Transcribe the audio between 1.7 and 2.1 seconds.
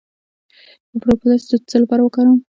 لپاره